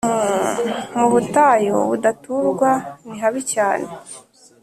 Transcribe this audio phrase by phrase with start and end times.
[0.97, 2.71] mu butayu budaturwa,
[3.07, 3.87] nihabi cyane